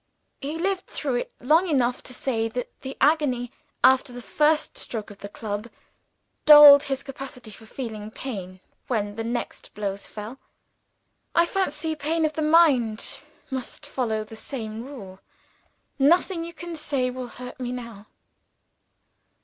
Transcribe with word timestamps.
He 0.39 0.57
lived 0.57 0.87
through 0.87 1.13
it 1.17 1.31
long 1.39 1.67
enough 1.67 2.01
to 2.01 2.11
say 2.15 2.47
that 2.49 2.71
the 2.81 2.97
agony, 2.99 3.51
after 3.83 4.11
the 4.11 4.23
first 4.23 4.75
stroke 4.75 5.11
of 5.11 5.19
the 5.19 5.29
club, 5.29 5.67
dulled 6.43 6.81
his 6.81 7.03
capacity 7.03 7.51
for 7.51 7.67
feeling 7.67 8.09
pain 8.09 8.61
when 8.87 9.15
the 9.15 9.23
next 9.23 9.75
blows 9.75 10.07
fell. 10.07 10.39
I 11.35 11.45
fancy 11.45 11.95
pain 11.95 12.25
of 12.25 12.33
the 12.33 12.41
mind 12.41 13.19
must 13.51 13.85
follow 13.85 14.23
the 14.23 14.35
same 14.35 14.83
rule. 14.83 15.19
Nothing 15.99 16.43
you 16.43 16.53
can 16.55 16.75
say 16.75 17.11
will 17.11 17.27
hurt 17.27 17.59
me 17.59 17.71
now." 17.71 18.07